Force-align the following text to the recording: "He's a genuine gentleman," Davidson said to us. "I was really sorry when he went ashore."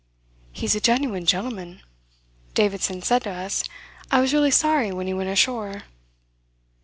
"He's 0.51 0.73
a 0.73 0.79
genuine 0.79 1.27
gentleman," 1.27 1.83
Davidson 2.55 3.03
said 3.03 3.21
to 3.25 3.29
us. 3.29 3.63
"I 4.09 4.19
was 4.19 4.33
really 4.33 4.49
sorry 4.49 4.91
when 4.91 5.05
he 5.05 5.13
went 5.13 5.29
ashore." 5.29 5.83